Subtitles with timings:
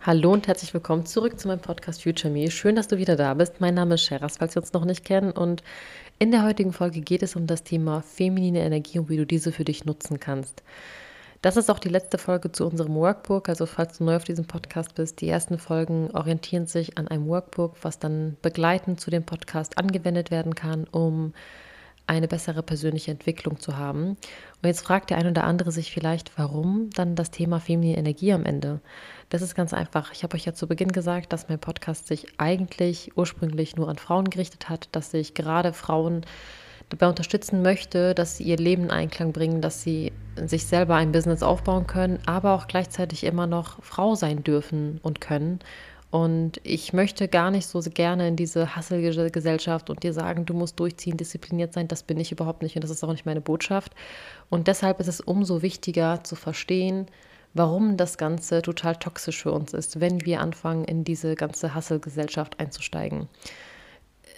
[0.00, 2.52] Hallo und herzlich willkommen zurück zu meinem Podcast Future Me.
[2.52, 3.60] Schön, dass du wieder da bist.
[3.60, 5.32] Mein Name ist Sheras, falls wir uns noch nicht kennen.
[5.32, 5.64] Und
[6.20, 9.50] in der heutigen Folge geht es um das Thema feminine Energie und wie du diese
[9.50, 10.62] für dich nutzen kannst.
[11.42, 13.48] Das ist auch die letzte Folge zu unserem Workbook.
[13.48, 17.26] Also falls du neu auf diesem Podcast bist, die ersten Folgen orientieren sich an einem
[17.26, 21.34] Workbook, was dann begleitend zu dem Podcast angewendet werden kann, um
[22.08, 24.10] eine bessere persönliche Entwicklung zu haben.
[24.10, 28.32] Und jetzt fragt der ein oder andere sich vielleicht, warum dann das Thema feminine Energie
[28.32, 28.80] am Ende?
[29.28, 30.12] Das ist ganz einfach.
[30.12, 33.98] Ich habe euch ja zu Beginn gesagt, dass mein Podcast sich eigentlich ursprünglich nur an
[33.98, 36.24] Frauen gerichtet hat, dass sich gerade Frauen
[36.88, 41.12] dabei unterstützen möchte, dass sie ihr Leben in Einklang bringen, dass sie sich selber ein
[41.12, 45.58] Business aufbauen können, aber auch gleichzeitig immer noch Frau sein dürfen und können
[46.10, 50.80] und ich möchte gar nicht so gerne in diese Hasselgesellschaft und dir sagen, du musst
[50.80, 51.86] durchziehen, diszipliniert sein.
[51.86, 53.94] Das bin ich überhaupt nicht und das ist auch nicht meine Botschaft.
[54.48, 57.06] Und deshalb ist es umso wichtiger zu verstehen,
[57.52, 62.58] warum das Ganze total toxisch für uns ist, wenn wir anfangen, in diese ganze Hasselgesellschaft
[62.58, 63.28] einzusteigen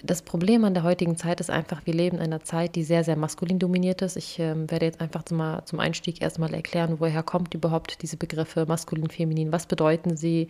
[0.03, 3.05] das Problem an der heutigen Zeit ist einfach, wir leben in einer Zeit, die sehr,
[3.05, 4.17] sehr maskulin dominiert ist.
[4.17, 8.67] Ich ähm, werde jetzt einfach zum, zum Einstieg erstmal erklären, woher kommt überhaupt diese Begriffe
[8.67, 10.49] maskulin, feminin, was bedeuten sie,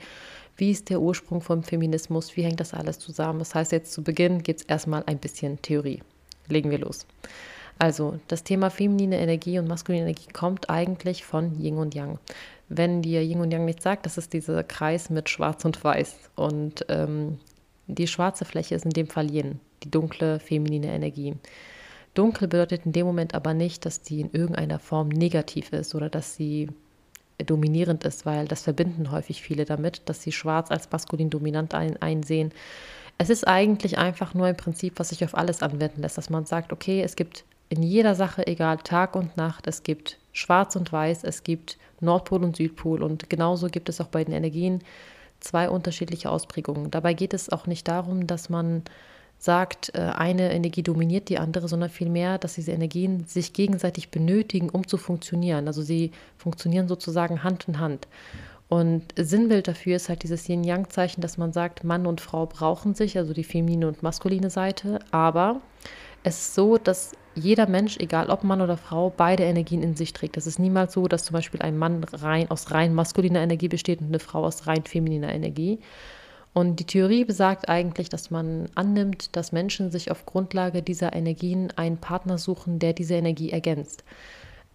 [0.56, 3.39] wie ist der Ursprung vom Feminismus, wie hängt das alles zusammen.
[3.39, 6.03] Das heißt, jetzt zu Beginn gibt es erstmal ein bisschen Theorie.
[6.48, 7.06] Legen wir los.
[7.79, 12.19] Also, das Thema feminine Energie und maskuline Energie kommt eigentlich von Yin und Yang.
[12.69, 16.31] Wenn dir Yin und Yang nichts sagt, das ist dieser Kreis mit Schwarz und Weiß.
[16.37, 17.39] Und ähm,
[17.87, 21.34] die schwarze Fläche ist in dem Fall Yin, die dunkle feminine Energie.
[22.15, 26.09] Dunkel bedeutet in dem Moment aber nicht, dass die in irgendeiner Form negativ ist oder
[26.09, 26.69] dass sie
[27.45, 32.01] dominierend ist, weil das verbinden häufig viele damit, dass sie schwarz als maskulin dominant ein,
[32.01, 32.53] einsehen.
[33.19, 36.47] Es ist eigentlich einfach nur ein Prinzip, was sich auf alles anwenden lässt, dass man
[36.47, 40.93] sagt, okay, es gibt in jeder Sache, egal Tag und Nacht, es gibt schwarz und
[40.93, 44.83] weiß, es gibt Nordpol und Südpol und genauso gibt es auch bei den Energien
[45.39, 46.91] zwei unterschiedliche Ausprägungen.
[46.91, 48.83] Dabei geht es auch nicht darum, dass man
[49.41, 54.69] sagt, äh, eine Energie dominiert die andere, sondern vielmehr, dass diese Energien sich gegenseitig benötigen,
[54.69, 55.67] um zu funktionieren.
[55.67, 58.06] Also sie funktionieren sozusagen Hand in Hand.
[58.69, 63.17] Und Sinnbild dafür ist halt dieses Yin-Yang-Zeichen, dass man sagt, Mann und Frau brauchen sich,
[63.17, 65.61] also die feminine und maskuline Seite, aber
[66.23, 70.12] es ist so, dass jeder Mensch, egal ob Mann oder Frau, beide Energien in sich
[70.12, 70.37] trägt.
[70.37, 74.00] Es ist niemals so, dass zum Beispiel ein Mann rein aus rein maskuliner Energie besteht
[74.00, 75.79] und eine Frau aus rein femininer Energie.
[76.53, 81.72] Und die Theorie besagt eigentlich, dass man annimmt, dass Menschen sich auf Grundlage dieser Energien
[81.77, 84.05] einen Partner suchen, der diese Energie ergänzt.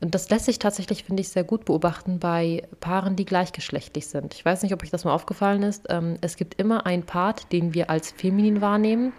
[0.01, 4.33] Und das lässt sich tatsächlich, finde ich, sehr gut beobachten bei Paaren, die gleichgeschlechtlich sind.
[4.33, 5.85] Ich weiß nicht, ob euch das mal aufgefallen ist.
[5.89, 9.13] Ähm, es gibt immer einen Part, den wir als feminin wahrnehmen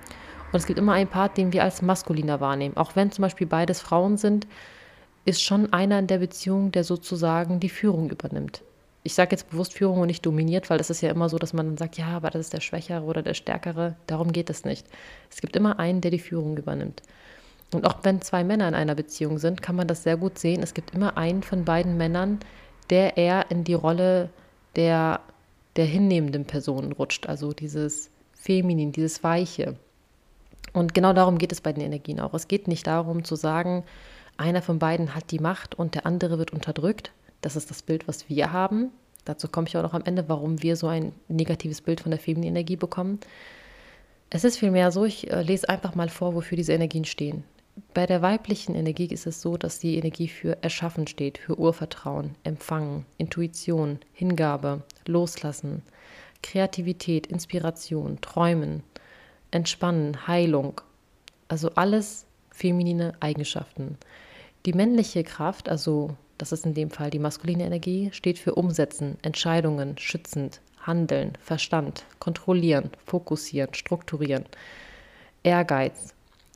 [0.53, 2.77] und es gibt immer einen Part, den wir als maskuliner wahrnehmen.
[2.77, 4.47] Auch wenn zum Beispiel beides Frauen sind,
[5.25, 8.63] ist schon einer in der Beziehung, der sozusagen die Führung übernimmt.
[9.07, 11.53] Ich sage jetzt bewusst Führung und nicht dominiert, weil das ist ja immer so, dass
[11.53, 13.95] man dann sagt, ja, aber das ist der Schwächere oder der Stärkere.
[14.09, 14.85] Darum geht es nicht.
[15.31, 17.03] Es gibt immer einen, der die Führung übernimmt.
[17.73, 20.61] Und auch wenn zwei Männer in einer Beziehung sind, kann man das sehr gut sehen.
[20.61, 22.41] Es gibt immer einen von beiden Männern,
[22.91, 24.29] der eher in die Rolle
[24.75, 25.21] der,
[25.77, 27.29] der hinnehmenden Person rutscht.
[27.29, 29.77] Also dieses Feminin, dieses Weiche.
[30.73, 32.35] Und genau darum geht es bei den Energien auch.
[32.35, 33.85] Es geht nicht darum zu sagen,
[34.37, 37.13] einer von beiden hat die Macht und der andere wird unterdrückt.
[37.47, 38.91] Das ist das Bild, was wir haben.
[39.25, 42.19] Dazu komme ich auch noch am Ende, warum wir so ein negatives Bild von der
[42.19, 43.21] femininen Energie bekommen.
[44.31, 47.45] Es ist vielmehr so, ich äh, lese einfach mal vor, wofür diese Energien stehen.
[47.95, 52.35] Bei der weiblichen Energie ist es so, dass die Energie für Erschaffen steht, für Urvertrauen,
[52.43, 55.83] Empfangen, Intuition, Hingabe, Loslassen,
[56.43, 58.83] Kreativität, Inspiration, Träumen,
[59.53, 60.81] Entspannen, Heilung.
[61.47, 63.99] Also alles feminine Eigenschaften.
[64.65, 69.19] Die männliche Kraft, also das ist in dem Fall die maskuline Energie, steht für Umsetzen,
[69.23, 74.45] Entscheidungen, schützend, Handeln, Verstand, kontrollieren, fokussieren, strukturieren,
[75.43, 76.15] Ehrgeiz.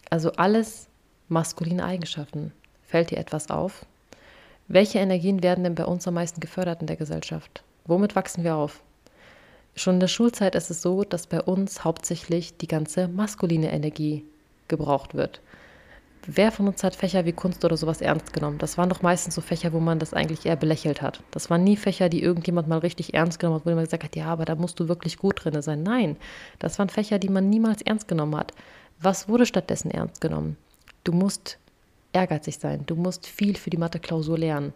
[0.09, 0.89] Also alles
[1.29, 2.53] maskuline Eigenschaften.
[2.83, 3.87] Fällt dir etwas auf?
[4.69, 7.63] Welche Energien werden denn bei uns am meisten gefördert in der Gesellschaft?
[7.87, 8.83] Womit wachsen wir auf?
[9.75, 14.25] Schon in der Schulzeit ist es so, dass bei uns hauptsächlich die ganze maskuline Energie
[14.69, 15.41] gebraucht wird.
[16.27, 18.59] Wer von uns hat Fächer wie Kunst oder sowas ernst genommen?
[18.59, 21.23] Das waren doch meistens so Fächer, wo man das eigentlich eher belächelt hat.
[21.31, 24.17] Das waren nie Fächer, die irgendjemand mal richtig ernst genommen hat, wo man gesagt hat,
[24.17, 25.83] ja, aber da musst du wirklich gut drin sein.
[25.83, 26.17] Nein,
[26.59, 28.53] das waren Fächer, die man niemals ernst genommen hat.
[29.01, 30.59] Was wurde stattdessen ernst genommen?
[31.05, 31.59] Du musst
[32.13, 32.85] ehrgeizig sein.
[32.87, 34.75] Du musst viel für die Mathe-Klausur lernen.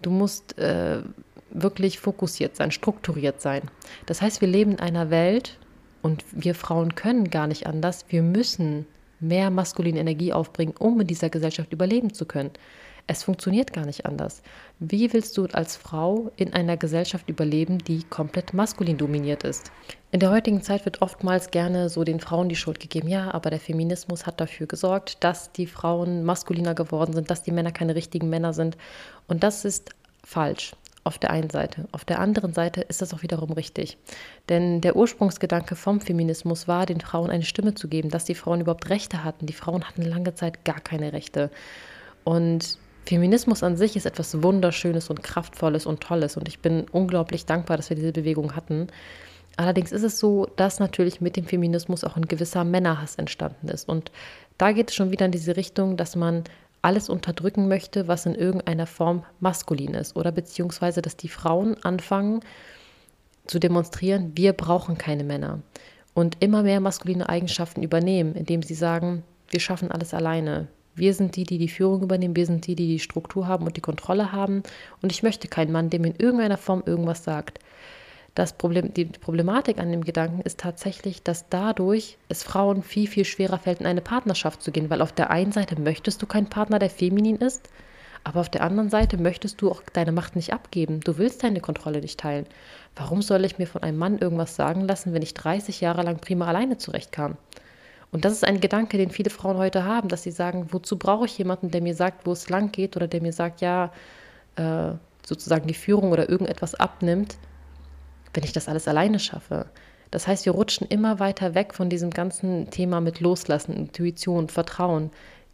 [0.00, 1.02] Du musst äh,
[1.50, 3.62] wirklich fokussiert sein, strukturiert sein.
[4.06, 5.58] Das heißt, wir leben in einer Welt
[6.02, 8.06] und wir Frauen können gar nicht anders.
[8.08, 8.86] Wir müssen
[9.20, 12.50] mehr maskuline Energie aufbringen, um in dieser Gesellschaft überleben zu können.
[13.10, 14.42] Es funktioniert gar nicht anders.
[14.80, 19.72] Wie willst du als Frau in einer Gesellschaft überleben, die komplett maskulin dominiert ist?
[20.12, 23.08] In der heutigen Zeit wird oftmals gerne so den Frauen die Schuld gegeben.
[23.08, 27.50] Ja, aber der Feminismus hat dafür gesorgt, dass die Frauen maskuliner geworden sind, dass die
[27.52, 28.76] Männer keine richtigen Männer sind.
[29.26, 29.90] Und das ist
[30.22, 30.72] falsch
[31.08, 31.88] auf der einen Seite.
[31.90, 33.96] Auf der anderen Seite ist das auch wiederum richtig.
[34.48, 38.60] Denn der Ursprungsgedanke vom Feminismus war, den Frauen eine Stimme zu geben, dass die Frauen
[38.60, 39.46] überhaupt Rechte hatten.
[39.46, 41.50] Die Frauen hatten lange Zeit gar keine Rechte.
[42.24, 46.36] Und Feminismus an sich ist etwas Wunderschönes und Kraftvolles und Tolles.
[46.36, 48.88] Und ich bin unglaublich dankbar, dass wir diese Bewegung hatten.
[49.56, 53.88] Allerdings ist es so, dass natürlich mit dem Feminismus auch ein gewisser Männerhass entstanden ist.
[53.88, 54.12] Und
[54.58, 56.44] da geht es schon wieder in diese Richtung, dass man
[56.88, 60.16] alles unterdrücken möchte, was in irgendeiner Form maskulin ist.
[60.16, 62.40] Oder beziehungsweise, dass die Frauen anfangen
[63.46, 65.60] zu demonstrieren, wir brauchen keine Männer.
[66.14, 70.68] Und immer mehr maskuline Eigenschaften übernehmen, indem sie sagen, wir schaffen alles alleine.
[70.94, 73.76] Wir sind die, die die Führung übernehmen, wir sind die, die die Struktur haben und
[73.76, 74.62] die Kontrolle haben.
[75.02, 77.58] Und ich möchte keinen Mann, der mir in irgendeiner Form irgendwas sagt.
[78.38, 83.24] Das Problem, die Problematik an dem Gedanken ist tatsächlich, dass dadurch es Frauen viel, viel
[83.24, 86.46] schwerer fällt, in eine Partnerschaft zu gehen, weil auf der einen Seite möchtest du keinen
[86.46, 87.68] Partner, der feminin ist,
[88.22, 91.00] aber auf der anderen Seite möchtest du auch deine Macht nicht abgeben.
[91.00, 92.46] Du willst deine Kontrolle nicht teilen.
[92.94, 96.18] Warum soll ich mir von einem Mann irgendwas sagen lassen, wenn ich 30 Jahre lang
[96.18, 97.36] prima alleine zurechtkam?
[98.12, 101.26] Und das ist ein Gedanke, den viele Frauen heute haben, dass sie sagen, wozu brauche
[101.26, 103.90] ich jemanden, der mir sagt, wo es lang geht oder der mir sagt, ja,
[104.54, 104.92] äh,
[105.26, 107.36] sozusagen die Führung oder irgendetwas abnimmt,
[108.34, 109.66] wenn ich das alles alleine schaffe.
[110.10, 115.10] Das heißt, wir rutschen immer weiter weg von diesem ganzen Thema mit Loslassen, Intuition, Vertrauen.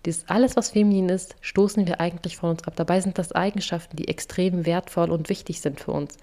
[0.07, 2.75] Dies alles, was feminin ist, stoßen wir eigentlich von uns ab.
[2.77, 6.19] Dabei sind das Eigenschaften, die extrem wertvoll und wichtig sind für uns.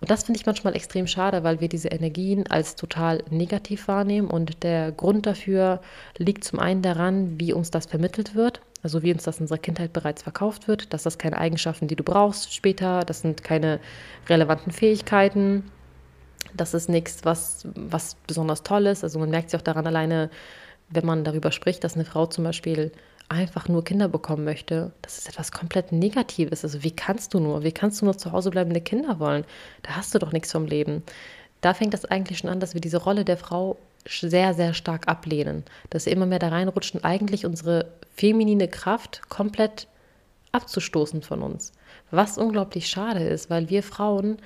[0.00, 4.28] Und das finde ich manchmal extrem schade, weil wir diese Energien als total negativ wahrnehmen.
[4.28, 5.80] Und der Grund dafür
[6.18, 8.60] liegt zum einen daran, wie uns das vermittelt wird.
[8.82, 11.94] Also wie uns das in unserer Kindheit bereits verkauft wird, dass das keine Eigenschaften, die
[11.94, 13.78] du brauchst später, das sind keine
[14.28, 15.70] relevanten Fähigkeiten,
[16.54, 19.04] das ist nichts, was, was besonders toll ist.
[19.04, 20.30] Also man merkt sich auch daran alleine,
[20.90, 22.92] wenn man darüber spricht, dass eine Frau zum Beispiel
[23.28, 26.64] einfach nur Kinder bekommen möchte, das ist etwas komplett Negatives.
[26.64, 29.44] Also wie kannst du nur, wie kannst du nur zu Hause bleibende Kinder wollen?
[29.82, 31.02] Da hast du doch nichts vom Leben.
[31.62, 35.08] Da fängt das eigentlich schon an, dass wir diese Rolle der Frau sehr, sehr stark
[35.08, 35.64] ablehnen.
[35.90, 39.86] Dass wir immer mehr da reinrutschen, eigentlich unsere feminine Kraft komplett
[40.50, 41.72] abzustoßen von uns.
[42.10, 44.38] Was unglaublich schade ist, weil wir Frauen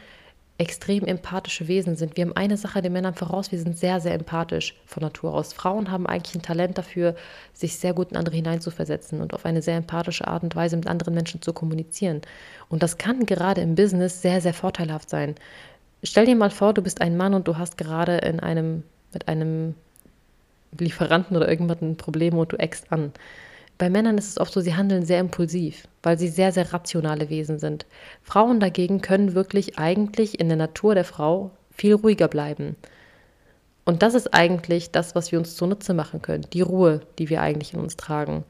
[0.58, 2.17] extrem empathische Wesen sind.
[2.17, 5.53] Wir haben eine Sache den Männern voraus, wir sind sehr, sehr empathisch von Natur aus.
[5.53, 7.14] Frauen haben eigentlich ein Talent dafür,
[7.53, 10.87] sich sehr gut in andere hineinzuversetzen und auf eine sehr empathische Art und Weise mit
[10.87, 12.23] anderen Menschen zu kommunizieren.
[12.70, 15.35] Und das kann gerade im Business sehr, sehr vorteilhaft sein.
[16.03, 18.82] Stell dir mal vor, du bist ein Mann und du hast gerade in einem,
[19.12, 19.75] mit einem
[20.79, 23.12] Lieferanten oder irgendwas ein Problem und du eckst an.
[23.78, 27.28] Bei Männern ist es oft so, sie handeln sehr impulsiv, weil sie sehr, sehr rationale
[27.28, 27.84] Wesen sind.
[28.23, 32.76] Frauen dagegen können wirklich eigentlich in der Natur der Frau viel ruhiger bleiben.
[33.84, 36.46] Und das ist eigentlich das, was wir uns zunutze machen können.
[36.52, 38.44] Die Ruhe, die wir eigentlich in uns tragen.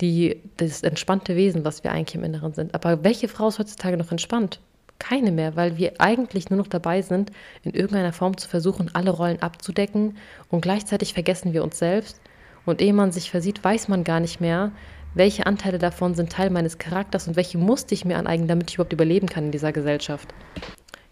[0.00, 2.74] Die, das entspannte Wesen, was wir eigentlich im Inneren sind.
[2.74, 4.60] Aber welche Frau ist heutzutage noch entspannt?
[4.98, 9.10] Keine mehr, weil wir eigentlich nur noch dabei sind, in irgendeiner Form zu versuchen, alle
[9.10, 10.18] Rollen abzudecken
[10.50, 12.20] und gleichzeitig vergessen wir uns selbst
[12.66, 14.72] und ehe man sich versieht, weiß man gar nicht mehr,
[15.14, 18.76] welche Anteile davon sind Teil meines Charakters und welche musste ich mir aneignen, damit ich
[18.76, 20.32] überhaupt überleben kann in dieser Gesellschaft.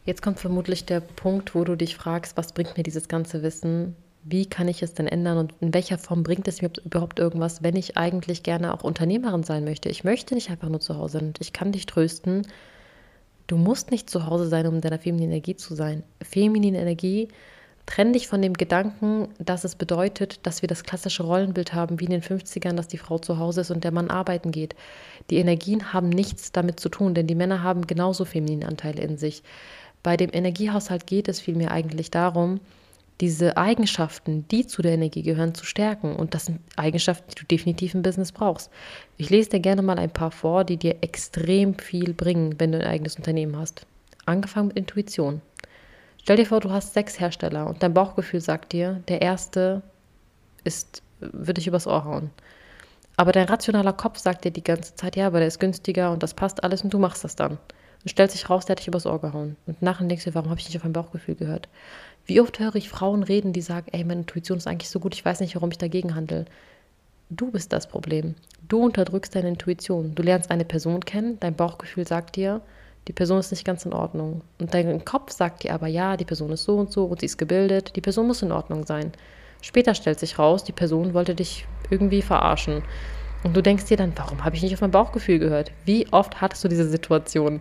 [0.04, 3.96] Jetzt kommt vermutlich der Punkt, wo du dich fragst, was bringt mir dieses ganze Wissen?
[4.24, 7.62] Wie kann ich es denn ändern und in welcher Form bringt es mir überhaupt irgendwas,
[7.62, 9.88] wenn ich eigentlich gerne auch Unternehmerin sein möchte?
[9.88, 12.46] Ich möchte nicht einfach nur zu Hause sein und ich kann dich trösten.
[13.46, 16.02] Du musst nicht zu Hause sein, um in deiner femininen Energie zu sein.
[16.22, 17.28] Feminine Energie
[17.88, 22.04] Trenn dich von dem Gedanken, dass es bedeutet, dass wir das klassische Rollenbild haben, wie
[22.04, 24.76] in den 50ern, dass die Frau zu Hause ist und der Mann arbeiten geht.
[25.30, 29.16] Die Energien haben nichts damit zu tun, denn die Männer haben genauso feminine Anteile in
[29.16, 29.42] sich.
[30.02, 32.60] Bei dem Energiehaushalt geht es vielmehr eigentlich darum,
[33.22, 36.14] diese Eigenschaften, die zu der Energie gehören, zu stärken.
[36.14, 38.70] Und das sind Eigenschaften, die du definitiv im Business brauchst.
[39.16, 42.80] Ich lese dir gerne mal ein paar vor, die dir extrem viel bringen, wenn du
[42.80, 43.86] ein eigenes Unternehmen hast.
[44.26, 45.40] Angefangen mit Intuition.
[46.29, 49.81] Stell dir vor, du hast sechs Hersteller und dein Bauchgefühl sagt dir, der erste
[50.63, 52.29] ist, würde dich übers Ohr hauen.
[53.17, 56.23] Aber dein rationaler Kopf sagt dir die ganze Zeit, ja, aber der ist günstiger und
[56.23, 57.53] das passt alles und du machst das dann.
[57.53, 59.56] Und stellt sich raus, der hat dich übers Ohr gehauen.
[59.67, 61.70] Und nachher denkst du, warum habe ich nicht auf mein Bauchgefühl gehört?
[62.27, 65.15] Wie oft höre ich Frauen reden, die sagen, ey, meine Intuition ist eigentlich so gut,
[65.15, 66.44] ich weiß nicht, warum ich dagegen handle.
[67.31, 68.35] Du bist das Problem.
[68.69, 70.15] Du unterdrückst deine Intuition.
[70.15, 72.61] Du lernst eine Person kennen, dein Bauchgefühl sagt dir,
[73.08, 74.43] die Person ist nicht ganz in Ordnung.
[74.60, 77.27] Und dein Kopf sagt dir aber, ja, die Person ist so und so und sie
[77.27, 79.12] ist gebildet, die Person muss in Ordnung sein.
[79.62, 82.82] Später stellt sich raus, die Person wollte dich irgendwie verarschen.
[83.44, 85.72] Und du denkst dir dann, warum habe ich nicht auf mein Bauchgefühl gehört?
[85.86, 87.60] Wie oft hattest du diese Situation?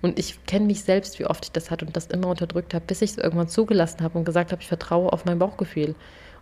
[0.00, 2.84] Und ich kenne mich selbst, wie oft ich das hatte und das immer unterdrückt habe,
[2.86, 5.94] bis ich es irgendwann zugelassen habe und gesagt habe, ich vertraue auf mein Bauchgefühl.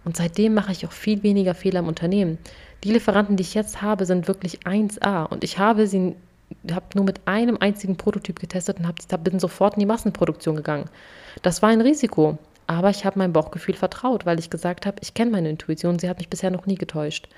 [0.04, 2.38] Und seitdem mache ich auch viel weniger Fehler im Unternehmen.
[2.84, 5.24] Die Lieferanten, die ich jetzt habe, sind wirklich 1A.
[5.24, 6.14] Und ich habe sie
[6.70, 10.88] habe nur mit einem einzigen Prototyp getestet und hab, bin sofort in die Massenproduktion gegangen.
[11.42, 15.14] Das war ein Risiko, aber ich habe meinem Bauchgefühl vertraut, weil ich gesagt habe, ich
[15.14, 17.28] kenne meine Intuition, sie hat mich bisher noch nie getäuscht.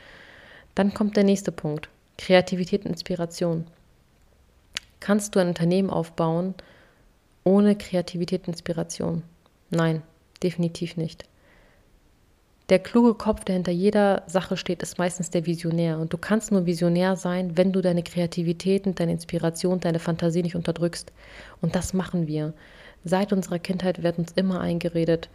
[0.75, 3.67] Dann kommt der nächste Punkt, Kreativität und Inspiration.
[5.01, 6.55] Kannst du ein Unternehmen aufbauen
[7.45, 9.23] ohne Kreativität und Inspiration?
[9.71, 10.03] Nein,
[10.43, 11.25] definitiv nicht.
[12.69, 15.99] Der kluge Kopf, der hinter jeder Sache steht, ist meistens der Visionär.
[16.01, 20.43] Und du kannst nur Visionär sein, wenn du deine Kreativität und deine Inspiration, deine Fantasie
[20.43, 21.13] nicht unterdrückst.
[21.61, 22.55] Und das machen wir.
[23.05, 25.29] Seit unserer Kindheit wird uns immer eingeredet,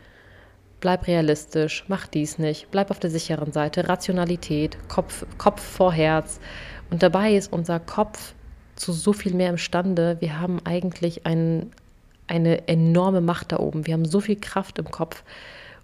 [0.81, 6.41] bleib realistisch, mach dies nicht, bleib auf der sicheren Seite, Rationalität, Kopf, Kopf vor Herz.
[6.89, 8.33] Und dabei ist unser Kopf
[8.75, 10.17] zu so viel mehr imstande.
[10.19, 11.71] Wir haben eigentlich ein,
[12.27, 13.87] eine enorme Macht da oben.
[13.87, 15.23] Wir haben so viel Kraft im Kopf.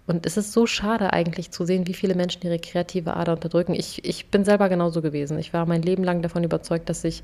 [0.08, 3.74] Und es ist so schade eigentlich zu sehen, wie viele Menschen ihre kreative Ader unterdrücken.
[3.74, 5.38] Ich, ich bin selber genauso gewesen.
[5.38, 7.22] Ich war mein Leben lang davon überzeugt, dass ich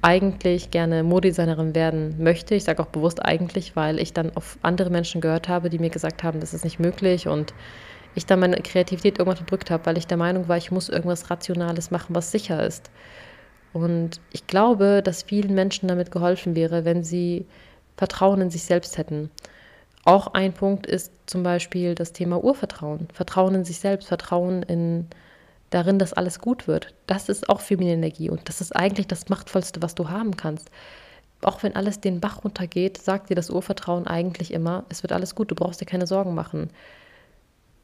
[0.00, 2.54] eigentlich gerne Modedesignerin werden möchte.
[2.54, 5.90] Ich sage auch bewusst eigentlich, weil ich dann auf andere Menschen gehört habe, die mir
[5.90, 7.52] gesagt haben, das ist nicht möglich und
[8.14, 11.30] ich dann meine Kreativität irgendwann unterdrückt habe, weil ich der Meinung war, ich muss irgendwas
[11.30, 12.92] Rationales machen, was sicher ist.
[13.72, 17.46] Und ich glaube, dass vielen Menschen damit geholfen wäre, wenn sie
[17.96, 19.30] Vertrauen in sich selbst hätten.
[20.04, 23.08] Auch ein Punkt ist zum Beispiel das Thema Urvertrauen.
[23.12, 25.06] Vertrauen in sich selbst, Vertrauen in
[25.70, 26.94] darin, dass alles gut wird.
[27.06, 30.70] Das ist auch feminine Energie und das ist eigentlich das Machtvollste, was du haben kannst.
[31.42, 35.34] Auch wenn alles den Bach runtergeht, sagt dir das Urvertrauen eigentlich immer, es wird alles
[35.34, 36.70] gut, du brauchst dir keine Sorgen machen.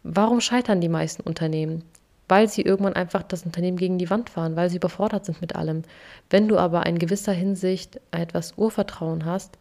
[0.03, 1.85] Warum scheitern die meisten Unternehmen?
[2.29, 5.57] Weil sie irgendwann einfach das Unternehmen gegen die Wand fahren, weil sie überfordert sind mit
[5.57, 5.83] allem.
[6.31, 9.59] Wenn du aber in gewisser Hinsicht etwas Urvertrauen hast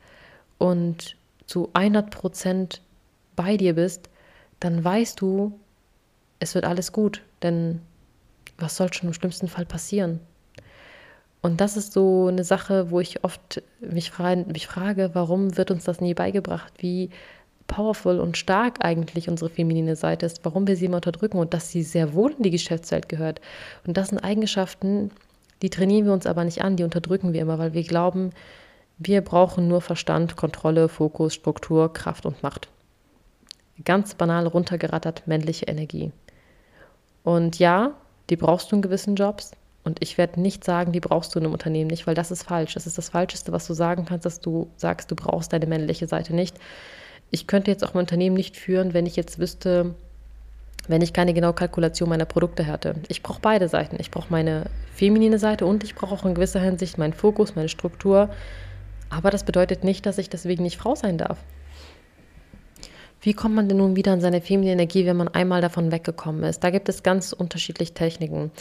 [0.59, 1.15] und
[1.49, 2.81] zu 100 Prozent
[3.35, 4.07] bei dir bist,
[4.59, 5.59] dann weißt du,
[6.37, 7.81] es wird alles gut, denn
[8.59, 10.19] was soll schon im schlimmsten Fall passieren?
[11.41, 15.71] Und das ist so eine Sache, wo ich oft mich, frage, mich frage, warum wird
[15.71, 17.09] uns das nie beigebracht, wie
[17.65, 21.71] powerful und stark eigentlich unsere feminine Seite ist, warum wir sie immer unterdrücken und dass
[21.71, 23.41] sie sehr wohl in die Geschäftswelt gehört.
[23.87, 25.09] Und das sind Eigenschaften,
[25.63, 28.33] die trainieren wir uns aber nicht an, die unterdrücken wir immer, weil wir glauben,
[28.99, 32.67] wir brauchen nur Verstand, Kontrolle, Fokus, Struktur, Kraft und Macht.
[33.85, 36.11] Ganz banal runtergerattert männliche Energie.
[37.23, 37.93] Und ja,
[38.29, 39.51] die brauchst du in gewissen Jobs.
[39.85, 42.43] Und ich werde nicht sagen, die brauchst du in einem Unternehmen nicht, weil das ist
[42.43, 42.73] falsch.
[42.73, 46.05] Das ist das Falscheste, was du sagen kannst, dass du sagst, du brauchst deine männliche
[46.05, 46.57] Seite nicht.
[47.31, 49.95] Ich könnte jetzt auch ein Unternehmen nicht führen, wenn ich jetzt wüsste,
[50.89, 52.95] wenn ich keine genaue Kalkulation meiner Produkte hätte.
[53.07, 53.95] Ich brauche beide Seiten.
[53.99, 57.69] Ich brauche meine feminine Seite und ich brauche auch in gewisser Hinsicht meinen Fokus, meine
[57.69, 58.29] Struktur,
[59.09, 61.37] aber das bedeutet nicht, dass ich deswegen nicht Frau sein darf.
[63.21, 66.43] Wie kommt man denn nun wieder in seine feminine Energie, wenn man einmal davon weggekommen
[66.43, 66.63] ist?
[66.63, 68.51] Da gibt es ganz unterschiedliche Techniken.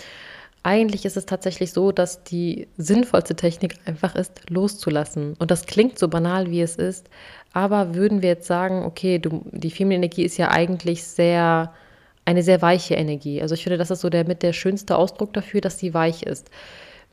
[0.64, 5.34] Eigentlich ist es tatsächlich so, dass die sinnvollste Technik einfach ist, loszulassen.
[5.38, 7.08] Und das klingt so banal, wie es ist,
[7.52, 11.72] aber würden wir jetzt sagen, okay, du, die feminine Energie ist ja eigentlich sehr,
[12.24, 13.40] eine sehr weiche Energie.
[13.40, 16.24] Also ich finde, das ist so der mit der schönste Ausdruck dafür, dass sie weich
[16.24, 16.50] ist.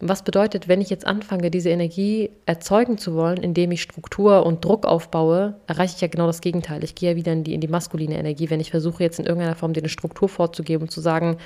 [0.02, 4.66] Was bedeutet, wenn ich jetzt anfange, diese Energie erzeugen zu wollen, indem ich Struktur und
[4.66, 6.84] Druck aufbaue, erreiche ich ja genau das Gegenteil.
[6.84, 9.26] Ich gehe ja wieder in die, in die maskuline Energie, wenn ich versuche jetzt in
[9.26, 11.38] irgendeiner Form dir eine Struktur vorzugeben und zu sagen,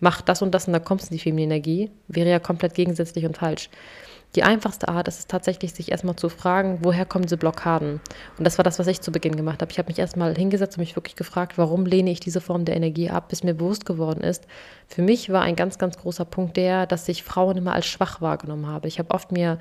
[0.00, 2.74] mach das und das und da kommst du in die feminine Energie, wäre ja komplett
[2.74, 3.68] gegensätzlich und falsch.
[4.34, 8.00] Die einfachste Art ist es tatsächlich, sich erstmal zu fragen, woher kommen diese Blockaden?
[8.36, 9.72] Und das war das, was ich zu Beginn gemacht habe.
[9.72, 12.76] Ich habe mich erstmal hingesetzt und mich wirklich gefragt, warum lehne ich diese Form der
[12.76, 14.46] Energie ab, bis mir bewusst geworden ist.
[14.86, 18.20] Für mich war ein ganz, ganz großer Punkt der, dass ich Frauen immer als schwach
[18.20, 18.86] wahrgenommen habe.
[18.86, 19.58] Ich habe oft mir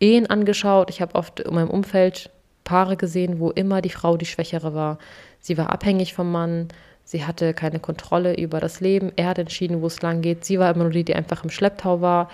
[0.00, 2.30] Ehen angeschaut, ich habe oft in meinem Umfeld
[2.64, 4.98] Paare gesehen, wo immer die Frau die Schwächere war.
[5.40, 6.68] Sie war abhängig vom Mann,
[7.04, 10.58] sie hatte keine Kontrolle über das Leben, er hat entschieden, wo es lang geht, sie
[10.58, 12.30] war immer nur die, die einfach im Schlepptau war.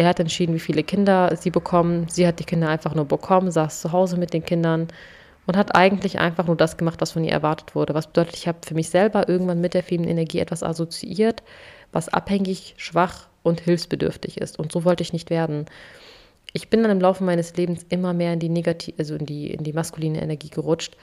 [0.00, 2.06] Er hat entschieden, wie viele Kinder sie bekommen.
[2.08, 4.88] Sie hat die Kinder einfach nur bekommen, saß zu Hause mit den Kindern
[5.46, 7.92] und hat eigentlich einfach nur das gemacht, was von ihr erwartet wurde.
[7.92, 11.42] Was bedeutet, ich habe für mich selber irgendwann mit der fehlenden Energie etwas assoziiert,
[11.92, 14.58] was abhängig, schwach und hilfsbedürftig ist.
[14.58, 15.66] Und so wollte ich nicht werden.
[16.54, 19.50] Ich bin dann im Laufe meines Lebens immer mehr in die negative, also in die,
[19.50, 20.96] in die maskuline Energie gerutscht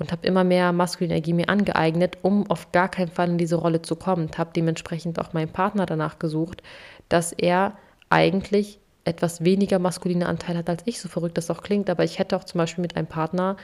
[0.00, 3.54] und habe immer mehr maskuline Energie mir angeeignet, um auf gar keinen Fall in diese
[3.54, 4.28] Rolle zu kommen.
[4.36, 6.64] Habe dementsprechend auch meinen Partner danach gesucht,
[7.08, 7.74] dass er
[8.10, 11.88] eigentlich etwas weniger maskuline Anteile hat als ich, so verrückt das auch klingt.
[11.88, 13.56] Aber ich hätte auch zum Beispiel mit einem Partner,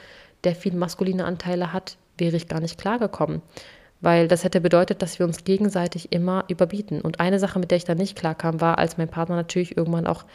[0.43, 3.41] der viel maskuline Anteile hat, wäre ich gar nicht klargekommen.
[4.01, 7.01] Weil das hätte bedeutet, dass wir uns gegenseitig immer überbieten.
[7.01, 10.07] Und eine Sache, mit der ich dann nicht klarkam, war, als mein Partner natürlich irgendwann
[10.07, 10.25] auch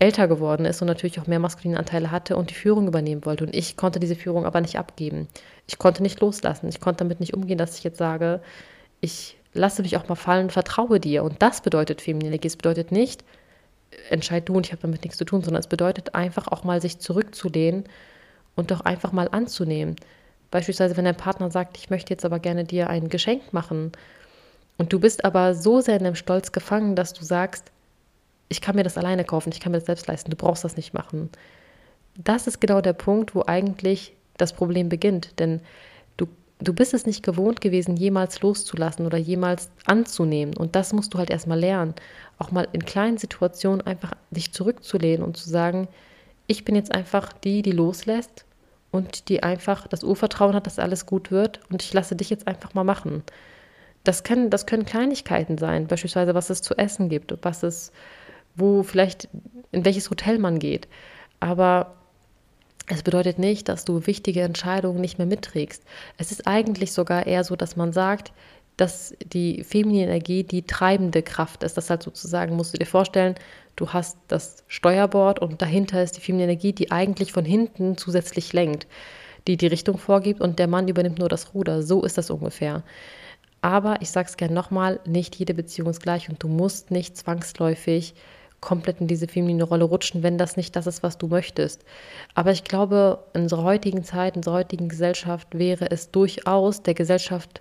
[0.00, 3.44] älter geworden ist und natürlich auch mehr maskuline Anteile hatte und die Führung übernehmen wollte.
[3.44, 5.28] Und ich konnte diese Führung aber nicht abgeben.
[5.66, 6.68] Ich konnte nicht loslassen.
[6.68, 8.40] Ich konnte damit nicht umgehen, dass ich jetzt sage,
[9.00, 11.24] ich lasse mich auch mal fallen, vertraue dir.
[11.24, 12.46] Und das bedeutet Energie.
[12.46, 13.24] Es bedeutet nicht,
[14.10, 16.80] entscheid du und ich habe damit nichts zu tun, sondern es bedeutet einfach auch mal
[16.80, 17.84] sich zurückzulehnen
[18.56, 19.96] und doch einfach mal anzunehmen.
[20.50, 23.92] Beispielsweise, wenn dein Partner sagt, ich möchte jetzt aber gerne dir ein Geschenk machen
[24.78, 27.70] und du bist aber so sehr in deinem Stolz gefangen, dass du sagst,
[28.48, 30.76] ich kann mir das alleine kaufen, ich kann mir das selbst leisten, du brauchst das
[30.76, 31.30] nicht machen.
[32.16, 35.60] Das ist genau der Punkt, wo eigentlich das Problem beginnt, denn
[36.60, 41.18] du, bist es nicht gewohnt gewesen, jemals loszulassen oder jemals anzunehmen und das musst du
[41.18, 41.94] halt erstmal lernen,
[42.38, 45.88] auch mal in kleinen Situationen einfach dich zurückzulehnen und zu sagen,
[46.46, 48.44] ich bin jetzt einfach die, die loslässt
[48.90, 52.46] und die einfach das Urvertrauen hat, dass alles gut wird und ich lasse dich jetzt
[52.46, 53.22] einfach mal machen.
[54.04, 57.92] Das können, das können Kleinigkeiten sein, beispielsweise was es zu essen gibt, was es
[58.58, 59.28] wo vielleicht,
[59.70, 60.88] in welches Hotel man geht.
[61.40, 61.94] Aber
[62.88, 65.82] es bedeutet nicht, dass du wichtige Entscheidungen nicht mehr mitträgst.
[66.16, 68.32] Es ist eigentlich sogar eher so, dass man sagt,
[68.76, 71.76] dass die feminine Energie die treibende Kraft ist.
[71.76, 73.34] Das halt sozusagen, musst du dir vorstellen,
[73.76, 78.52] du hast das Steuerbord und dahinter ist die feminine Energie, die eigentlich von hinten zusätzlich
[78.52, 78.86] lenkt,
[79.46, 81.82] die die Richtung vorgibt und der Mann übernimmt nur das Ruder.
[81.82, 82.84] So ist das ungefähr.
[83.60, 87.16] Aber ich sage es gerne nochmal, nicht jede Beziehung ist gleich und du musst nicht
[87.16, 88.14] zwangsläufig
[88.60, 91.84] komplett in diese feminine Rolle rutschen, wenn das nicht das ist, was du möchtest.
[92.34, 96.94] Aber ich glaube, in unserer heutigen Zeit, in unserer heutigen Gesellschaft wäre es durchaus der
[96.94, 97.60] Gesellschaft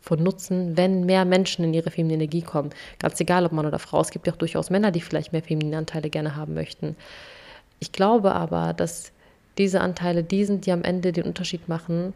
[0.00, 2.70] von Nutzen, wenn mehr Menschen in ihre feminine Energie kommen.
[2.98, 4.00] Ganz egal, ob Mann oder Frau.
[4.00, 6.96] Es gibt ja auch durchaus Männer, die vielleicht mehr feminine Anteile gerne haben möchten.
[7.78, 9.12] Ich glaube aber, dass
[9.58, 12.14] diese Anteile die sind, die am Ende den Unterschied machen,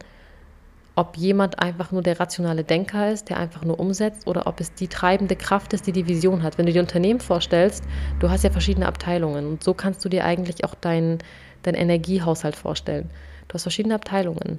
[0.97, 4.75] ob jemand einfach nur der rationale Denker ist, der einfach nur umsetzt, oder ob es
[4.75, 6.59] die treibende Kraft ist, die die Vision hat.
[6.59, 7.85] Wenn du dir Unternehmen vorstellst,
[8.19, 11.19] du hast ja verschiedene Abteilungen und so kannst du dir eigentlich auch deinen
[11.63, 13.11] dein Energiehaushalt vorstellen.
[13.49, 14.59] Du hast verschiedene Abteilungen.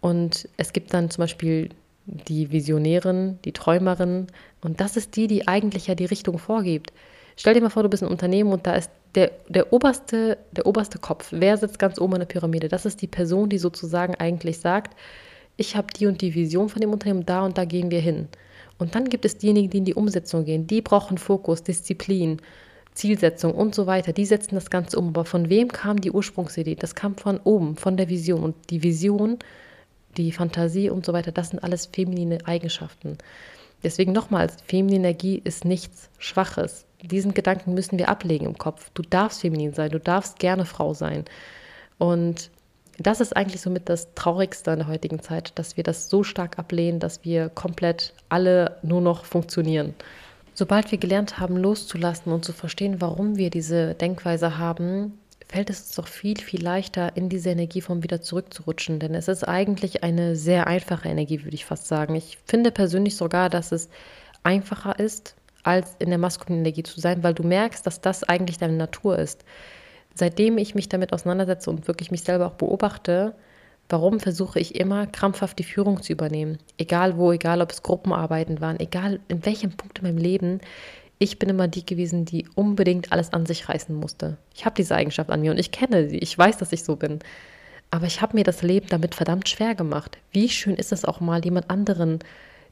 [0.00, 1.70] Und es gibt dann zum Beispiel
[2.06, 4.28] die Visionärin, die Träumerin
[4.62, 6.92] und das ist die, die eigentlich ja die Richtung vorgibt.
[7.36, 10.66] Stell dir mal vor, du bist ein Unternehmen und da ist der, der, oberste, der
[10.66, 11.28] oberste Kopf.
[11.30, 12.68] Wer sitzt ganz oben in der Pyramide?
[12.68, 14.96] Das ist die Person, die sozusagen eigentlich sagt,
[15.58, 18.28] ich habe die und die Vision von dem Unternehmen, da und da gehen wir hin.
[18.78, 20.68] Und dann gibt es diejenigen, die in die Umsetzung gehen.
[20.68, 22.40] Die brauchen Fokus, Disziplin,
[22.94, 24.12] Zielsetzung und so weiter.
[24.12, 25.08] Die setzen das Ganze um.
[25.08, 26.76] Aber von wem kam die Ursprungsidee?
[26.76, 28.44] Das kam von oben, von der Vision.
[28.44, 29.38] Und die Vision,
[30.16, 33.18] die Fantasie und so weiter, das sind alles feminine Eigenschaften.
[33.82, 36.86] Deswegen nochmals, feminine Energie ist nichts Schwaches.
[37.02, 38.90] Diesen Gedanken müssen wir ablegen im Kopf.
[38.94, 41.24] Du darfst feminin sein, du darfst gerne Frau sein.
[41.98, 42.50] Und
[42.98, 46.58] das ist eigentlich somit das Traurigste in der heutigen Zeit, dass wir das so stark
[46.58, 49.94] ablehnen, dass wir komplett alle nur noch funktionieren.
[50.52, 55.80] Sobald wir gelernt haben, loszulassen und zu verstehen, warum wir diese Denkweise haben, fällt es
[55.80, 58.98] uns doch viel, viel leichter, in diese Energieform wieder zurückzurutschen.
[58.98, 62.16] Denn es ist eigentlich eine sehr einfache Energie, würde ich fast sagen.
[62.16, 63.88] Ich finde persönlich sogar, dass es
[64.42, 68.58] einfacher ist, als in der maskulinen Energie zu sein, weil du merkst, dass das eigentlich
[68.58, 69.44] deine Natur ist
[70.18, 73.34] seitdem ich mich damit auseinandersetze und wirklich mich selber auch beobachte,
[73.88, 76.58] warum versuche ich immer krampfhaft die Führung zu übernehmen?
[76.76, 80.60] Egal wo, egal ob es Gruppenarbeiten waren, egal in welchem Punkt in meinem Leben,
[81.18, 84.36] ich bin immer die gewesen, die unbedingt alles an sich reißen musste.
[84.54, 86.18] Ich habe diese Eigenschaft an mir und ich kenne sie.
[86.18, 87.18] Ich weiß, dass ich so bin.
[87.90, 90.18] Aber ich habe mir das Leben damit verdammt schwer gemacht.
[90.30, 92.20] Wie schön ist es auch mal, jemand anderen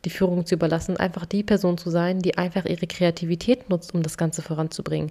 [0.07, 4.05] die Führung zu überlassen, einfach die Person zu sein, die einfach ihre Kreativität nutzt, um
[4.05, 5.11] das Ganze voranzubringen.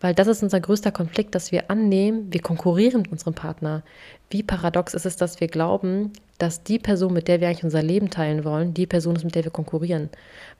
[0.00, 3.82] Weil das ist unser größter Konflikt, dass wir annehmen, wir konkurrieren mit unserem Partner.
[4.30, 7.82] Wie paradox ist es, dass wir glauben, dass die Person, mit der wir eigentlich unser
[7.82, 10.08] Leben teilen wollen, die Person ist, mit der wir konkurrieren.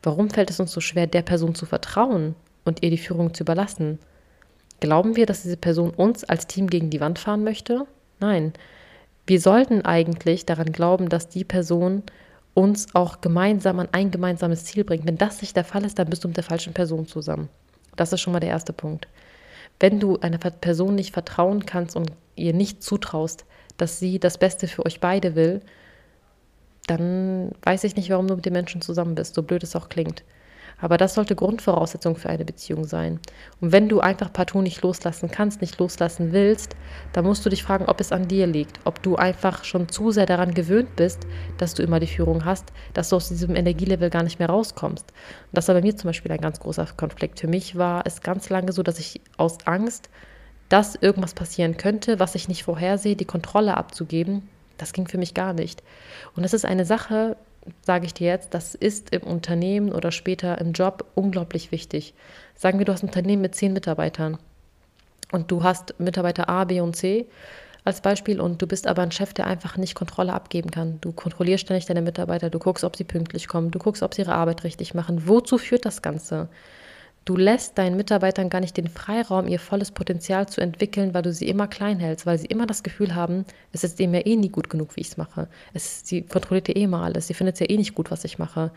[0.03, 3.45] Warum fällt es uns so schwer, der Person zu vertrauen und ihr die Führung zu
[3.45, 4.01] überlassen?
[4.81, 7.87] Glauben wir, dass diese Person uns als Team gegen die Wand fahren möchte?
[8.19, 8.55] Nein.
[9.29, 12.03] Wir sollten eigentlich daran glauben, dass die Person
[12.59, 15.07] uns auch gemeinsam an ein gemeinsames Ziel bringt.
[15.07, 17.49] Wenn das nicht der Fall ist, dann bist du mit der falschen Person zusammen.
[17.95, 19.07] Das ist schon mal der erste Punkt.
[19.79, 23.45] Wenn du einer Person nicht vertrauen kannst und ihr nicht zutraust,
[23.77, 25.61] dass sie das Beste für euch beide will,
[26.89, 29.89] dann weiß ich nicht, warum du mit den Menschen zusammen bist, so blöd es auch
[29.89, 30.25] klingt.
[30.81, 33.19] Aber das sollte Grundvoraussetzung für eine Beziehung sein.
[33.61, 36.77] Und wenn du einfach partout nicht loslassen kannst, nicht loslassen willst,
[37.13, 40.11] dann musst du dich fragen, ob es an dir liegt, ob du einfach schon zu
[40.11, 41.27] sehr daran gewöhnt bist,
[41.59, 45.07] dass du immer die Führung hast, dass du aus diesem Energielevel gar nicht mehr rauskommst.
[45.11, 47.41] Und das war bei mir zum Beispiel ein ganz großer Konflikt.
[47.41, 50.09] Für mich war es ganz lange so, dass ich aus Angst,
[50.69, 55.35] dass irgendwas passieren könnte, was ich nicht vorhersehe, die Kontrolle abzugeben, das ging für mich
[55.35, 55.83] gar nicht.
[56.37, 57.37] Und das ist eine Sache,
[57.83, 62.15] sage ich dir jetzt, das ist im Unternehmen oder später im Job unglaublich wichtig.
[62.55, 64.39] Sagen wir, du hast ein Unternehmen mit zehn Mitarbeitern
[65.33, 67.27] und du hast Mitarbeiter A, B und C
[67.85, 71.01] als Beispiel und du bist aber ein Chef, der einfach nicht Kontrolle abgeben kann.
[71.01, 74.23] Du kontrollierst ständig deine Mitarbeiter, du guckst, ob sie pünktlich kommen, du guckst, ob sie
[74.23, 75.27] ihre Arbeit richtig machen.
[75.27, 76.49] Wozu führt das Ganze?
[77.29, 81.31] Du lässt deinen Mitarbeitern gar nicht den Freiraum, ihr volles Potenzial zu entwickeln, weil du
[81.31, 84.35] sie immer klein hältst, weil sie immer das Gefühl haben, es ist dem ja eh
[84.35, 85.47] nie gut genug, wie ich es mache.
[85.75, 88.39] Sie kontrolliert ja eh mal alles, sie findet es ja eh nicht gut, was ich
[88.39, 88.71] mache.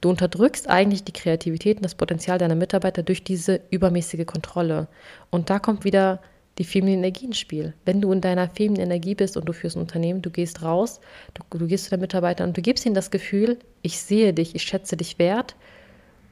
[0.00, 4.86] Du unterdrückst eigentlich die Kreativität und das Potenzial deiner Mitarbeiter durch diese übermäßige Kontrolle.
[5.30, 6.20] Und da kommt wieder
[6.58, 7.74] die feminine Energie ins Spiel.
[7.84, 11.00] Wenn du in deiner femininen Energie bist und du führst ein Unternehmen, du gehst raus,
[11.34, 14.54] du, du gehst zu deinen Mitarbeitern und du gibst ihnen das Gefühl, ich sehe dich,
[14.54, 15.56] ich schätze dich wert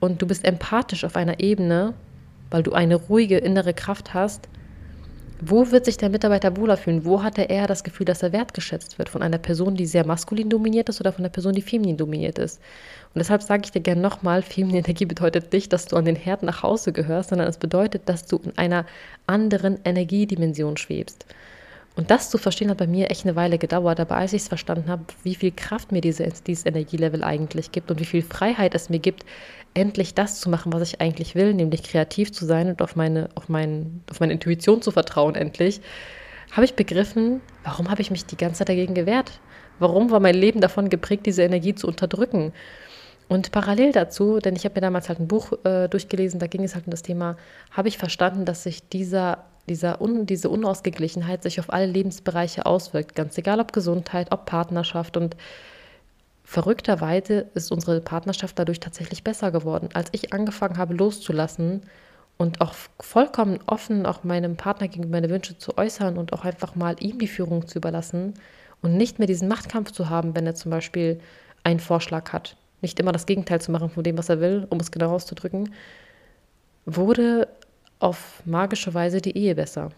[0.00, 1.94] und du bist empathisch auf einer Ebene,
[2.50, 4.48] weil du eine ruhige innere Kraft hast,
[5.40, 7.04] wo wird sich der Mitarbeiter wohler fühlen?
[7.04, 9.08] Wo hat er eher das Gefühl, dass er wertgeschätzt wird?
[9.08, 12.38] Von einer Person, die sehr maskulin dominiert ist oder von einer Person, die feminin dominiert
[12.38, 12.60] ist?
[13.14, 16.16] Und deshalb sage ich dir gerne nochmal, feminine Energie bedeutet nicht, dass du an den
[16.16, 18.84] Herd nach Hause gehörst, sondern es bedeutet, dass du in einer
[19.26, 21.24] anderen Energiedimension schwebst.
[21.94, 24.48] Und das zu verstehen hat bei mir echt eine Weile gedauert, aber als ich es
[24.48, 28.74] verstanden habe, wie viel Kraft mir diese, dieses Energielevel eigentlich gibt und wie viel Freiheit
[28.76, 29.24] es mir gibt,
[29.74, 33.28] endlich das zu machen, was ich eigentlich will, nämlich kreativ zu sein und auf meine,
[33.34, 35.80] auf mein, auf meine Intuition zu vertrauen, endlich,
[36.52, 39.40] habe ich begriffen, warum habe ich mich die ganze Zeit dagegen gewehrt?
[39.78, 42.52] Warum war mein Leben davon geprägt, diese Energie zu unterdrücken?
[43.28, 46.64] Und parallel dazu, denn ich habe mir damals halt ein Buch äh, durchgelesen, da ging
[46.64, 47.36] es halt um das Thema,
[47.70, 53.14] habe ich verstanden, dass sich dieser, dieser un, diese Unausgeglichenheit sich auf alle Lebensbereiche auswirkt.
[53.14, 55.18] Ganz egal, ob Gesundheit, ob Partnerschaft.
[55.18, 55.36] Und
[56.48, 59.90] verrückterweise ist unsere Partnerschaft dadurch tatsächlich besser geworden.
[59.92, 61.82] Als ich angefangen habe loszulassen
[62.36, 66.74] und auch vollkommen offen auch meinem Partner gegenüber meine Wünsche zu äußern und auch einfach
[66.74, 68.34] mal ihm die Führung zu überlassen
[68.80, 71.20] und nicht mehr diesen Machtkampf zu haben, wenn er zum Beispiel
[71.64, 74.78] einen Vorschlag hat nicht immer das Gegenteil zu machen von dem, was er will, um
[74.80, 75.74] es genau auszudrücken,
[76.86, 77.48] wurde
[77.98, 79.90] auf magische Weise die Ehe besser.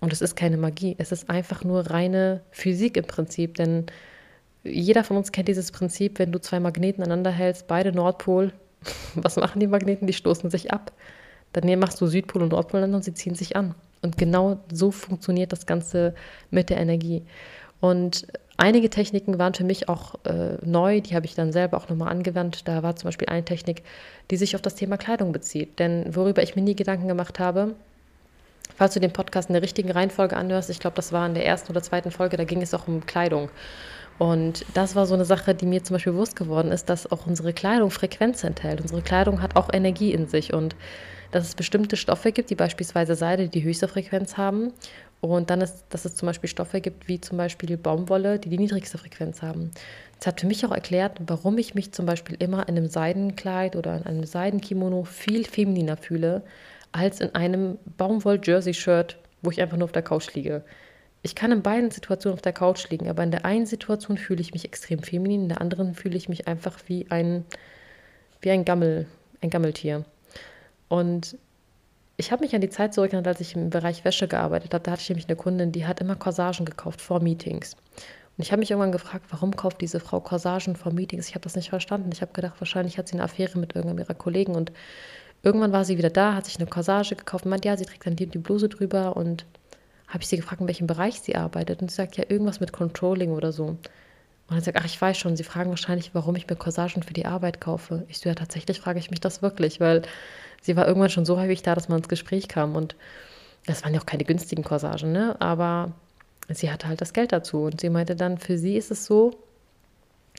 [0.00, 3.86] Und es ist keine Magie, es ist einfach nur reine Physik im Prinzip, denn
[4.64, 8.52] jeder von uns kennt dieses Prinzip, wenn du zwei Magneten aneinander hältst, beide Nordpol,
[9.14, 10.06] was machen die Magneten?
[10.06, 10.92] Die stoßen sich ab.
[11.52, 13.74] Dann machst du Südpol und Nordpol an und sie ziehen sich an.
[14.02, 16.14] Und genau so funktioniert das Ganze
[16.50, 17.22] mit der Energie.
[17.80, 21.88] Und einige Techniken waren für mich auch äh, neu, die habe ich dann selber auch
[21.88, 22.66] nochmal angewandt.
[22.66, 23.82] Da war zum Beispiel eine Technik,
[24.30, 25.78] die sich auf das Thema Kleidung bezieht.
[25.78, 27.74] Denn worüber ich mir nie Gedanken gemacht habe,
[28.76, 31.46] falls du den Podcast in der richtigen Reihenfolge anhörst, ich glaube, das war in der
[31.46, 33.48] ersten oder zweiten Folge, da ging es auch um Kleidung.
[34.18, 37.26] Und das war so eine Sache, die mir zum Beispiel bewusst geworden ist, dass auch
[37.26, 38.80] unsere Kleidung Frequenz enthält.
[38.80, 40.76] Unsere Kleidung hat auch Energie in sich und
[41.32, 44.72] dass es bestimmte Stoffe gibt, die beispielsweise Seide, die höchste Frequenz haben
[45.20, 48.58] und dann ist, dass es zum Beispiel Stoffe gibt, wie zum Beispiel Baumwolle, die die
[48.58, 49.70] niedrigste Frequenz haben.
[50.18, 53.74] Das hat für mich auch erklärt, warum ich mich zum Beispiel immer in einem Seidenkleid
[53.74, 56.42] oder in einem Seidenkimono viel femininer fühle,
[56.92, 60.62] als in einem Baumwoll-Jersey-Shirt, wo ich einfach nur auf der Couch liege.
[61.24, 64.42] Ich kann in beiden Situationen auf der Couch liegen, aber in der einen Situation fühle
[64.42, 67.46] ich mich extrem feminin, in der anderen fühle ich mich einfach wie ein,
[68.42, 69.06] wie ein Gammel,
[69.40, 70.04] ein Gammeltier.
[70.88, 71.38] Und
[72.18, 74.84] ich habe mich an die Zeit zurückerinnert, als ich im Bereich Wäsche gearbeitet habe.
[74.84, 77.74] Da hatte ich nämlich eine Kundin, die hat immer Corsagen gekauft vor Meetings.
[78.36, 81.28] Und ich habe mich irgendwann gefragt, warum kauft diese Frau Corsagen vor Meetings?
[81.28, 82.10] Ich habe das nicht verstanden.
[82.12, 84.54] Ich habe gedacht, wahrscheinlich hat sie eine Affäre mit irgendeinem ihrer Kollegen.
[84.54, 84.72] Und
[85.42, 88.04] irgendwann war sie wieder da, hat sich eine Corsage gekauft und meint, ja, sie trägt
[88.04, 89.16] dann die, die Bluse drüber.
[89.16, 89.46] Und
[90.14, 91.82] habe ich sie gefragt, in welchem Bereich sie arbeitet.
[91.82, 93.66] Und sie sagt, ja, irgendwas mit Controlling oder so.
[93.66, 93.80] Und
[94.48, 97.26] dann sagt, ach, ich weiß schon, sie fragen wahrscheinlich, warum ich mir Corsagen für die
[97.26, 98.04] Arbeit kaufe.
[98.08, 100.02] Ich so, ja, tatsächlich frage ich mich das wirklich, weil
[100.62, 102.76] sie war irgendwann schon so häufig da, dass man ins Gespräch kam.
[102.76, 102.94] Und
[103.66, 105.36] das waren ja auch keine günstigen Corsagen, ne?
[105.40, 105.92] Aber
[106.48, 107.64] sie hatte halt das Geld dazu.
[107.64, 109.32] Und sie meinte dann, für sie ist es so,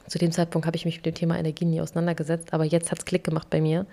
[0.08, 3.00] zu dem Zeitpunkt habe ich mich mit dem Thema Energie nie auseinandergesetzt, aber jetzt hat
[3.00, 3.86] es Klick gemacht bei mir.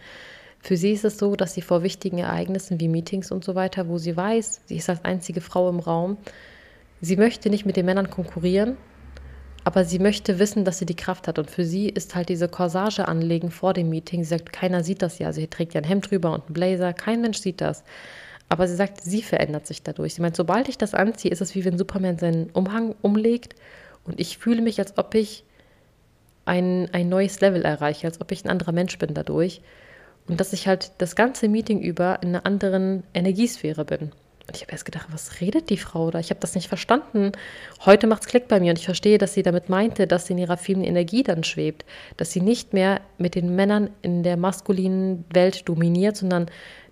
[0.63, 3.89] Für sie ist es so, dass sie vor wichtigen Ereignissen wie Meetings und so weiter,
[3.89, 6.17] wo sie weiß, sie ist als einzige Frau im Raum,
[7.01, 8.77] sie möchte nicht mit den Männern konkurrieren,
[9.65, 11.39] aber sie möchte wissen, dass sie die Kraft hat.
[11.39, 14.23] Und für sie ist halt diese Corsage anlegen vor dem Meeting.
[14.23, 15.33] Sie sagt, keiner sieht das ja.
[15.33, 16.93] Sie trägt ja ein Hemd drüber und einen Blazer.
[16.93, 17.85] Kein Mensch sieht das.
[18.49, 20.15] Aber sie sagt, sie verändert sich dadurch.
[20.15, 23.55] Sie meint, sobald ich das anziehe, ist es wie wenn Superman seinen Umhang umlegt
[24.05, 25.45] und ich fühle mich, als ob ich
[26.45, 29.63] ein, ein neues Level erreiche, als ob ich ein anderer Mensch bin dadurch.
[30.29, 34.13] Und dass ich halt das ganze Meeting über in einer anderen Energiesphäre bin.
[34.49, 36.19] Und ich habe erst gedacht, was redet die Frau da?
[36.19, 37.33] Ich habe das nicht verstanden.
[37.85, 40.33] Heute macht es Klick bei mir und ich verstehe, dass sie damit meinte, dass sie
[40.33, 41.85] in ihrer vielen Energie dann schwebt.
[42.17, 46.47] Dass sie nicht mehr mit den Männern in der maskulinen Welt dominiert, sondern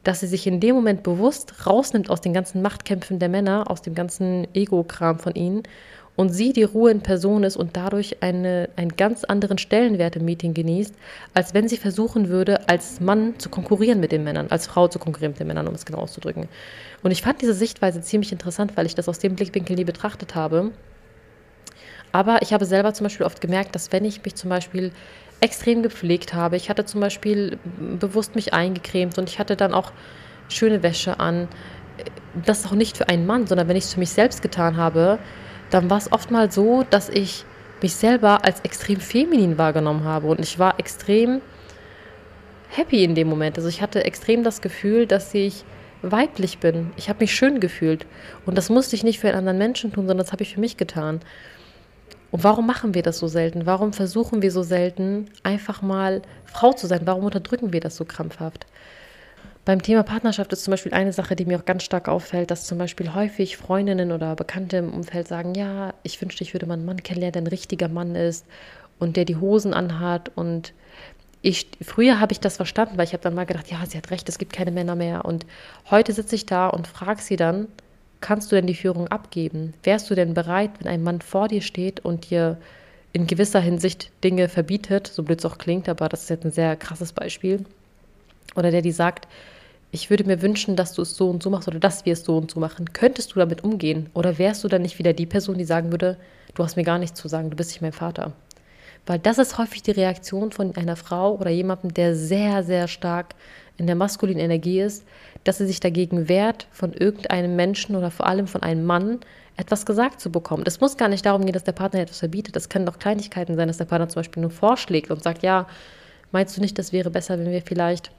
[0.05, 3.83] dass sie sich in dem Moment bewusst rausnimmt aus den ganzen Machtkämpfen der Männer, aus
[3.83, 5.63] dem ganzen Ego-Kram von ihnen
[6.21, 10.27] und sie die Ruhe in Person ist und dadurch eine, einen ganz anderen Stellenwert im
[10.27, 10.95] Meeting genießt,
[11.33, 14.99] als wenn sie versuchen würde, als Mann zu konkurrieren mit den Männern, als Frau zu
[14.99, 16.47] konkurrieren mit den Männern, um es genau auszudrücken.
[17.03, 20.35] Und ich fand diese Sichtweise ziemlich interessant, weil ich das aus dem Blickwinkel nie betrachtet
[20.35, 20.73] habe.
[22.13, 24.93] Aber ich habe selber zum Beispiel oft gemerkt, dass wenn ich mich zum Beispiel
[25.41, 27.57] extrem gepflegt habe, ich hatte zum Beispiel
[27.99, 29.91] bewusst mich eingecremt und ich hatte dann auch
[30.51, 31.49] schöne Wäsche an,
[32.45, 35.19] das auch nicht für einen Mann, sondern wenn ich es für mich selbst getan habe,
[35.71, 37.45] dann war es oft mal so, dass ich
[37.83, 41.41] mich selber als extrem feminin wahrgenommen habe und ich war extrem
[42.69, 43.57] happy in dem Moment.
[43.57, 45.65] Also ich hatte extrem das Gefühl, dass ich
[46.03, 46.91] weiblich bin.
[46.97, 48.07] Ich habe mich schön gefühlt
[48.47, 50.61] und das musste ich nicht für einen anderen Menschen tun, sondern das habe ich für
[50.61, 51.21] mich getan.
[52.31, 53.67] Und warum machen wir das so selten?
[53.67, 57.01] Warum versuchen wir so selten einfach mal Frau zu sein?
[57.05, 58.67] Warum unterdrücken wir das so krampfhaft?
[59.65, 62.67] Beim Thema Partnerschaft ist zum Beispiel eine Sache, die mir auch ganz stark auffällt, dass
[62.67, 66.75] zum Beispiel häufig Freundinnen oder Bekannte im Umfeld sagen, ja, ich wünschte, ich würde mal
[66.75, 68.47] einen Mann kennenlernen, der ein richtiger Mann ist
[68.99, 70.31] und der die Hosen anhat.
[70.35, 70.73] Und
[71.43, 74.11] ich, früher habe ich das verstanden, weil ich habe dann mal gedacht, ja, sie hat
[74.11, 75.27] recht, es gibt keine Männer mehr.
[75.27, 75.45] Und
[75.91, 77.69] heute sitze ich da und frage sie dann,
[78.23, 79.75] kannst du denn die Führung abgeben?
[79.83, 82.59] Wärst du denn bereit, wenn ein Mann vor dir steht und dir
[83.13, 86.53] in gewisser Hinsicht Dinge verbietet, so blöd es auch klingt, aber das ist jetzt ein
[86.53, 87.65] sehr krasses Beispiel,
[88.57, 89.29] oder der die sagt,
[89.93, 92.25] ich würde mir wünschen, dass du es so und so machst oder dass wir es
[92.25, 92.93] so und so machen.
[92.93, 94.09] Könntest du damit umgehen?
[94.15, 96.17] Oder wärst du dann nicht wieder die Person, die sagen würde,
[96.55, 98.33] du hast mir gar nichts zu sagen, du bist nicht mein Vater?
[99.07, 103.35] Weil das ist häufig die Reaktion von einer Frau oder jemandem, der sehr, sehr stark
[103.79, 105.05] in der maskulinen Energie ist,
[105.45, 109.21] dass sie sich dagegen wehrt, von irgendeinem Menschen oder vor allem von einem Mann
[109.57, 110.65] etwas gesagt zu bekommen.
[110.67, 112.55] Es muss gar nicht darum gehen, dass der Partner etwas verbietet.
[112.57, 115.67] Das können doch Kleinigkeiten sein, dass der Partner zum Beispiel nur vorschlägt und sagt, ja,
[116.31, 118.13] meinst du nicht, das wäre besser, wenn wir vielleicht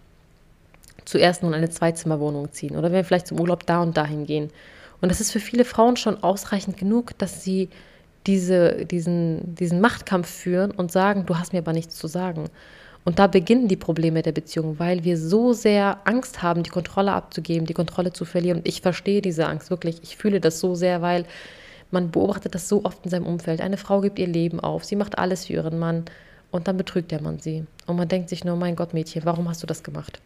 [1.11, 4.25] zuerst nur in eine Zweizimmerwohnung ziehen oder wenn wir vielleicht zum Urlaub da und dahin
[4.25, 4.49] gehen.
[5.01, 7.69] Und das ist für viele Frauen schon ausreichend genug, dass sie
[8.27, 12.45] diese, diesen, diesen Machtkampf führen und sagen, du hast mir aber nichts zu sagen.
[13.03, 17.13] Und da beginnen die Probleme der Beziehung, weil wir so sehr Angst haben, die Kontrolle
[17.13, 18.59] abzugeben, die Kontrolle zu verlieren.
[18.59, 19.99] Und ich verstehe diese Angst wirklich.
[20.03, 21.25] Ich fühle das so sehr, weil
[21.89, 23.59] man beobachtet das so oft in seinem Umfeld.
[23.59, 26.05] Eine Frau gibt ihr Leben auf, sie macht alles für ihren Mann
[26.51, 27.65] und dann betrügt der Mann sie.
[27.87, 30.21] Und man denkt sich nur, mein Gott, Mädchen, warum hast du das gemacht?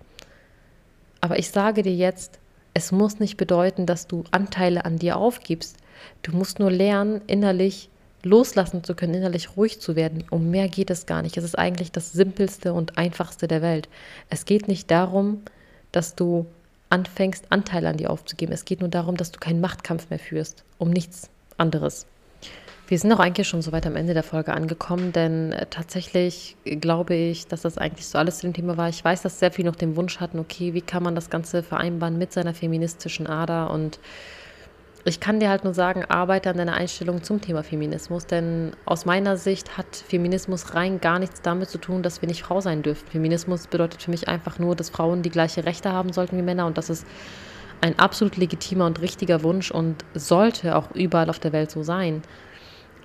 [1.25, 2.37] Aber ich sage dir jetzt,
[2.75, 5.75] es muss nicht bedeuten, dass du Anteile an dir aufgibst.
[6.21, 7.89] Du musst nur lernen, innerlich
[8.21, 10.23] loslassen zu können, innerlich ruhig zu werden.
[10.29, 11.35] Um mehr geht es gar nicht.
[11.35, 13.89] Es ist eigentlich das Simpelste und Einfachste der Welt.
[14.29, 15.41] Es geht nicht darum,
[15.91, 16.45] dass du
[16.91, 18.53] anfängst, Anteile an dir aufzugeben.
[18.53, 22.05] Es geht nur darum, dass du keinen Machtkampf mehr führst, um nichts anderes.
[22.87, 26.55] Wir sind auch eigentlich schon so weit am Ende der Folge angekommen, denn äh, tatsächlich
[26.65, 28.89] glaube ich, dass das eigentlich so alles zu dem Thema war.
[28.89, 31.63] Ich weiß, dass sehr viele noch den Wunsch hatten, okay, wie kann man das Ganze
[31.63, 33.99] vereinbaren mit seiner feministischen Ader und
[35.07, 39.05] ich kann dir halt nur sagen, arbeite an deiner Einstellung zum Thema Feminismus, denn aus
[39.05, 42.81] meiner Sicht hat Feminismus rein gar nichts damit zu tun, dass wir nicht Frau sein
[42.81, 43.07] dürfen.
[43.07, 46.65] Feminismus bedeutet für mich einfach nur, dass Frauen die gleiche Rechte haben sollten wie Männer
[46.65, 47.05] und das ist
[47.81, 52.23] ein absolut legitimer und richtiger Wunsch und sollte auch überall auf der Welt so sein.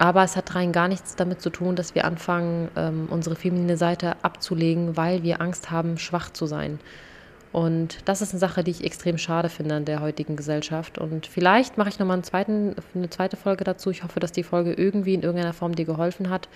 [0.00, 3.76] Aber es hat rein gar nichts damit zu tun, dass wir anfangen, ähm, unsere feminine
[3.76, 6.80] Seite abzulegen, weil wir Angst haben, schwach zu sein.
[7.52, 10.96] Und das ist eine Sache, die ich extrem schade finde an der heutigen Gesellschaft.
[10.96, 13.90] Und vielleicht mache ich nochmal zweiten, eine zweite Folge dazu.
[13.90, 16.48] Ich hoffe, dass die Folge irgendwie in irgendeiner Form dir geholfen hat,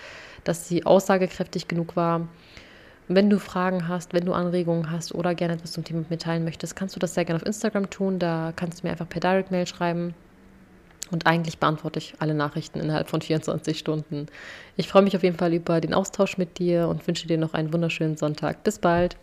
[0.44, 2.26] dass sie aussagekräftig genug war.
[3.08, 6.76] Wenn du Fragen hast, wenn du Anregungen hast oder gerne etwas zum Thema mitteilen möchtest,
[6.76, 8.18] kannst du das sehr gerne auf Instagram tun.
[8.18, 10.14] Da kannst du mir einfach per Direct Mail schreiben.
[11.10, 14.26] Und eigentlich beantworte ich alle Nachrichten innerhalb von 24 Stunden.
[14.76, 17.54] Ich freue mich auf jeden Fall über den Austausch mit dir und wünsche dir noch
[17.54, 18.64] einen wunderschönen Sonntag.
[18.64, 19.16] Bis bald.